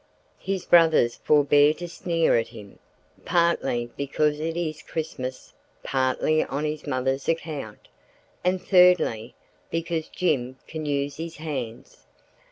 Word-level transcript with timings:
His 0.39 0.65
brothers 0.65 1.17
forbear 1.17 1.75
to 1.75 1.87
sneer 1.87 2.35
at 2.35 2.47
him, 2.47 2.79
partly 3.23 3.91
because 3.95 4.39
it 4.39 4.57
is 4.57 4.81
Christmas, 4.81 5.53
partly 5.83 6.43
on 6.43 6.75
mother's 6.87 7.29
account, 7.29 7.87
and 8.43 8.59
thirdly, 8.59 9.35
because 9.69 10.07
Jim 10.09 10.57
can 10.65 10.87
use 10.87 11.17
his 11.17 11.35
hands. 11.37 12.07